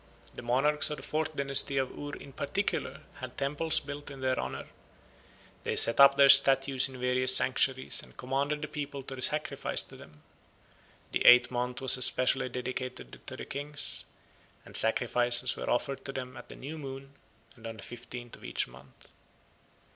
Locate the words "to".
9.03-9.21, 9.83-9.95, 13.27-13.37, 16.05-16.11